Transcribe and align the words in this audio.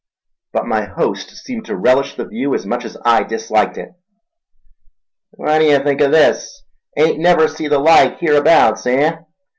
But 0.51 0.65
my 0.65 0.85
host 0.85 1.29
seemed 1.37 1.65
to 1.65 1.75
relish 1.77 2.15
the 2.15 2.25
view 2.25 2.55
as 2.55 2.65
much 2.65 2.85
as 2.85 2.97
I 3.05 3.21
disliked 3.21 3.77
it. 3.77 3.89
"What 5.29 5.59
d'ye 5.59 5.77
think 5.77 6.01
o' 6.01 6.09
this—ain't 6.09 7.19
never 7.19 7.47
see 7.47 7.67
the 7.67 7.77
like 7.77 8.17
hereabouts, 8.17 8.87
eh? 8.87 9.17